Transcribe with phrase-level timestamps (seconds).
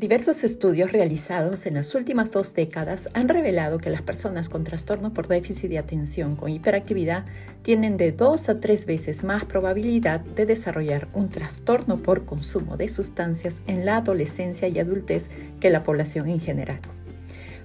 [0.00, 5.12] Diversos estudios realizados en las últimas dos décadas han revelado que las personas con trastorno
[5.12, 7.26] por déficit de atención con hiperactividad
[7.60, 12.88] tienen de dos a tres veces más probabilidad de desarrollar un trastorno por consumo de
[12.88, 15.28] sustancias en la adolescencia y adultez
[15.60, 16.80] que la población en general.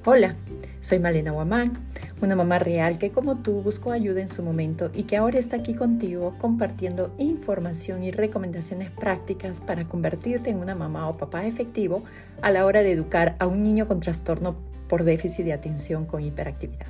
[0.04, 0.36] Hola,
[0.82, 1.80] soy Malena Guamán,
[2.22, 5.58] una mamá real que como tú buscó ayuda en su momento y que ahora está
[5.58, 12.04] aquí contigo compartiendo información y recomendaciones prácticas para convertirte en una mamá o papá efectivo
[12.42, 14.56] a la hora de educar a un niño con trastorno
[14.88, 16.88] por déficit de atención con hiperactividad.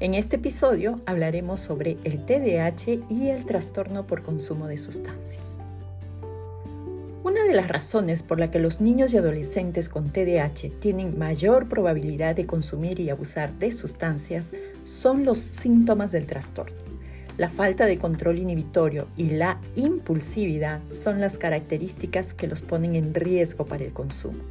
[0.00, 5.59] En este episodio hablaremos sobre el TDAH y el trastorno por consumo de sustancias.
[7.30, 11.68] Una de las razones por la que los niños y adolescentes con TDAH tienen mayor
[11.68, 14.50] probabilidad de consumir y abusar de sustancias
[14.84, 16.74] son los síntomas del trastorno.
[17.38, 23.14] La falta de control inhibitorio y la impulsividad son las características que los ponen en
[23.14, 24.42] riesgo para el consumo.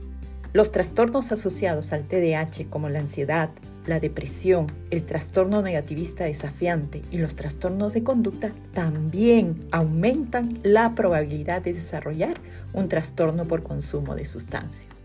[0.53, 3.49] Los trastornos asociados al TDAH como la ansiedad,
[3.85, 11.61] la depresión, el trastorno negativista desafiante y los trastornos de conducta también aumentan la probabilidad
[11.61, 12.39] de desarrollar
[12.73, 14.98] un trastorno por consumo de sustancias.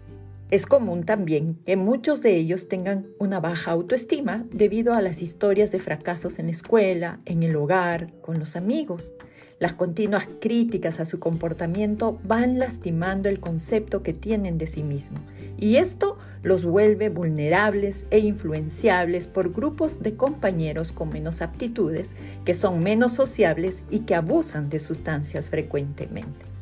[0.55, 5.73] Es común también que muchos de ellos tengan una baja autoestima debido a las historias
[5.73, 9.13] de fracasos en la escuela, en el hogar, con los amigos.
[9.59, 15.19] Las continuas críticas a su comportamiento van lastimando el concepto que tienen de sí mismo
[15.59, 22.55] y esto los vuelve vulnerables e influenciables por grupos de compañeros con menos aptitudes, que
[22.55, 26.54] son menos sociables y que abusan de sustancias frecuentemente.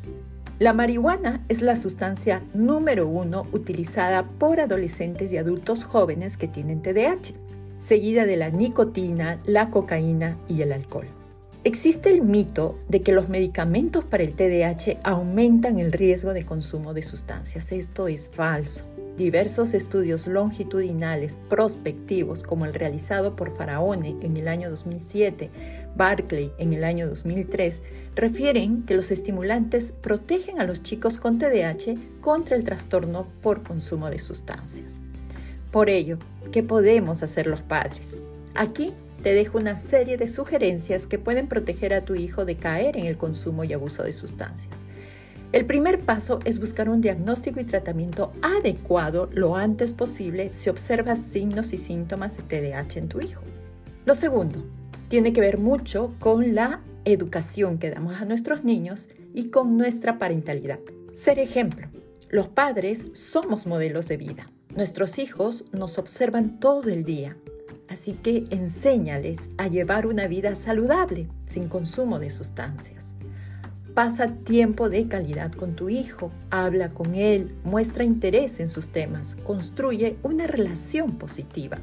[0.59, 6.81] La marihuana es la sustancia número uno utilizada por adolescentes y adultos jóvenes que tienen
[6.83, 7.33] TDAH,
[7.79, 11.07] seguida de la nicotina, la cocaína y el alcohol.
[11.63, 16.93] Existe el mito de que los medicamentos para el TDAH aumentan el riesgo de consumo
[16.93, 17.71] de sustancias.
[17.71, 18.85] Esto es falso.
[19.17, 25.51] Diversos estudios longitudinales prospectivos, como el realizado por Faraone en el año 2007,
[25.95, 27.83] Barclay en el año 2003,
[28.15, 34.09] refieren que los estimulantes protegen a los chicos con TDAH contra el trastorno por consumo
[34.09, 34.97] de sustancias.
[35.69, 36.17] Por ello,
[36.51, 38.17] ¿qué podemos hacer los padres?
[38.55, 42.97] Aquí te dejo una serie de sugerencias que pueden proteger a tu hijo de caer
[42.97, 44.82] en el consumo y abuso de sustancias.
[45.53, 51.19] El primer paso es buscar un diagnóstico y tratamiento adecuado lo antes posible si observas
[51.19, 53.41] signos y síntomas de TDAH en tu hijo.
[54.05, 54.65] Lo segundo,
[55.09, 60.17] tiene que ver mucho con la educación que damos a nuestros niños y con nuestra
[60.17, 60.79] parentalidad.
[61.13, 61.87] Ser ejemplo.
[62.29, 64.49] Los padres somos modelos de vida.
[64.75, 67.37] Nuestros hijos nos observan todo el día,
[67.89, 73.12] Así que enséñales a llevar una vida saludable, sin consumo de sustancias.
[73.93, 79.35] Pasa tiempo de calidad con tu hijo, habla con él, muestra interés en sus temas,
[79.45, 81.77] construye una relación positiva.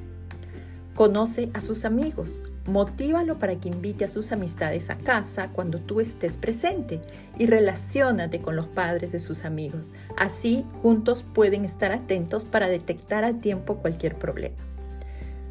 [0.96, 2.32] Conoce a sus amigos,
[2.66, 7.00] motívalo para que invite a sus amistades a casa cuando tú estés presente
[7.38, 9.86] y relaciónate con los padres de sus amigos.
[10.16, 14.56] Así juntos pueden estar atentos para detectar a tiempo cualquier problema.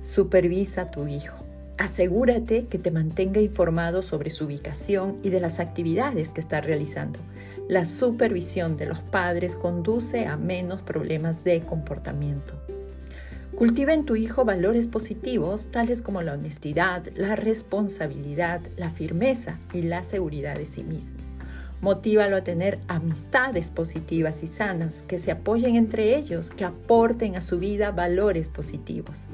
[0.01, 1.48] Supervisa a tu hijo.
[1.79, 7.19] Asegúrate que te mantenga informado sobre su ubicación y de las actividades que está realizando.
[7.69, 12.61] La supervisión de los padres conduce a menos problemas de comportamiento.
[13.55, 19.81] Cultiva en tu hijo valores positivos tales como la honestidad, la responsabilidad, la firmeza y
[19.83, 21.19] la seguridad de sí mismo.
[21.79, 27.41] Motívalo a tener amistades positivas y sanas que se apoyen entre ellos, que aporten a
[27.41, 29.29] su vida valores positivos.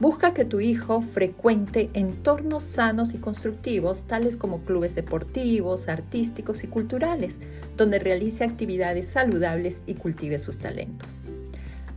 [0.00, 6.66] Busca que tu hijo frecuente entornos sanos y constructivos, tales como clubes deportivos, artísticos y
[6.66, 7.40] culturales,
[7.76, 11.08] donde realice actividades saludables y cultive sus talentos.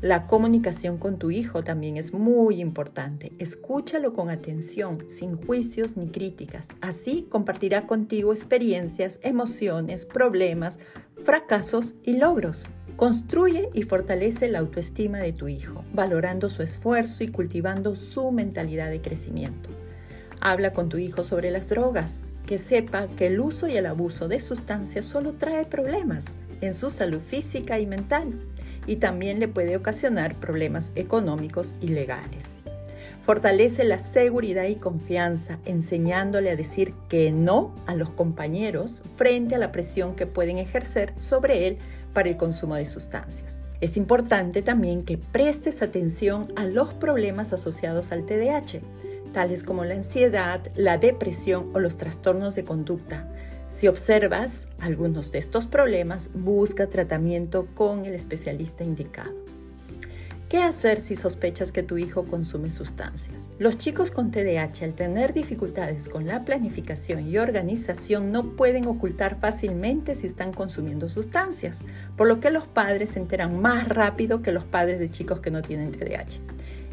[0.02, 3.32] La comunicación con tu hijo también es muy importante.
[3.40, 6.68] Escúchalo con atención, sin juicios ni críticas.
[6.82, 10.78] Así compartirá contigo experiencias, emociones, problemas,
[11.24, 12.68] fracasos y logros.
[12.98, 18.90] Construye y fortalece la autoestima de tu hijo, valorando su esfuerzo y cultivando su mentalidad
[18.90, 19.70] de crecimiento.
[20.42, 24.28] Habla con tu hijo sobre las drogas, que sepa que el uso y el abuso
[24.28, 26.26] de sustancias solo trae problemas
[26.62, 28.34] en su salud física y mental
[28.88, 32.62] y también le puede ocasionar problemas económicos y legales.
[33.28, 39.58] Fortalece la seguridad y confianza enseñándole a decir que no a los compañeros frente a
[39.58, 41.78] la presión que pueden ejercer sobre él
[42.14, 43.62] para el consumo de sustancias.
[43.82, 48.80] Es importante también que prestes atención a los problemas asociados al TDAH,
[49.34, 53.28] tales como la ansiedad, la depresión o los trastornos de conducta.
[53.68, 59.57] Si observas algunos de estos problemas, busca tratamiento con el especialista indicado.
[60.50, 63.50] ¿Qué hacer si sospechas que tu hijo consume sustancias?
[63.60, 69.42] Los chicos con TDAH al tener dificultades con la planificación y organización no pueden ocultar
[69.42, 71.80] fácilmente si están consumiendo sustancias,
[72.16, 75.52] por lo que los padres se enteran más rápido que los padres de chicos que
[75.52, 76.40] no tienen TDAH.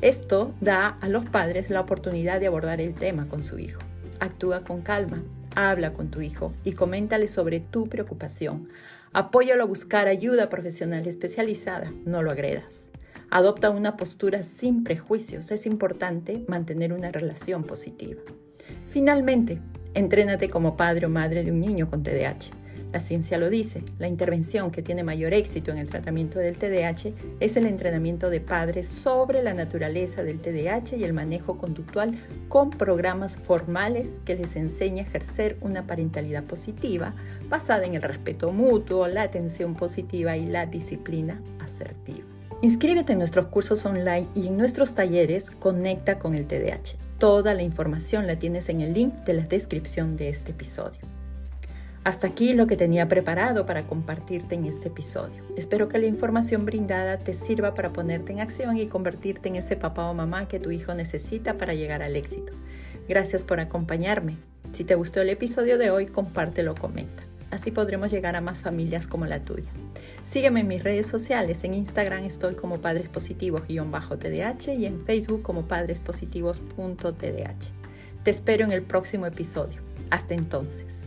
[0.01, 3.81] Esto da a los padres la oportunidad de abordar el tema con su hijo.
[4.19, 5.23] Actúa con calma,
[5.55, 8.69] habla con tu hijo y coméntale sobre tu preocupación.
[9.13, 12.91] Apóyalo a buscar ayuda profesional especializada, no lo agredas.
[13.35, 15.51] Adopta una postura sin prejuicios.
[15.51, 18.21] Es importante mantener una relación positiva.
[18.93, 19.59] Finalmente,
[19.93, 22.53] entrénate como padre o madre de un niño con TDAH.
[22.93, 27.13] La ciencia lo dice, la intervención que tiene mayor éxito en el tratamiento del TDAH
[27.41, 32.17] es el entrenamiento de padres sobre la naturaleza del TDAH y el manejo conductual
[32.49, 37.17] con programas formales que les enseña a ejercer una parentalidad positiva
[37.49, 42.35] basada en el respeto mutuo, la atención positiva y la disciplina asertiva.
[42.63, 46.97] Inscríbete en nuestros cursos online y en nuestros talleres Conecta con el TDAH.
[47.19, 51.01] Toda la información la tienes en el link de la descripción de este episodio.
[52.05, 55.43] Hasta aquí lo que tenía preparado para compartirte en este episodio.
[55.57, 59.77] Espero que la información brindada te sirva para ponerte en acción y convertirte en ese
[59.77, 62.53] papá o mamá que tu hijo necesita para llegar al éxito.
[63.09, 64.37] Gracias por acompañarme.
[64.73, 67.23] Si te gustó el episodio de hoy, compártelo, comenta.
[67.51, 69.71] Así podremos llegar a más familias como la tuya.
[70.27, 71.65] Sígueme en mis redes sociales.
[71.65, 78.25] En Instagram estoy como Padres Positivos-TDH y en Facebook como Padrespositivos.tdh.
[78.25, 79.81] Te espero en el próximo episodio.
[80.11, 81.04] Hasta entonces.